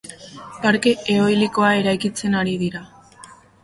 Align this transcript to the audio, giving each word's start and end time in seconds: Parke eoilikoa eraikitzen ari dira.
Parke 0.63 0.93
eoilikoa 1.17 1.71
eraikitzen 1.83 2.43
ari 2.43 2.59
dira. 2.67 2.87